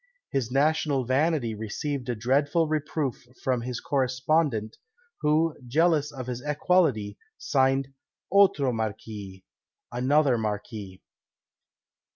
[0.31, 4.77] His national vanity received a dreadful reproof from his correspondent,
[5.19, 7.93] who, jealous of his equality, signed
[8.31, 9.43] OTRO Marqies
[9.91, 11.03] (ANOTHER Marquis).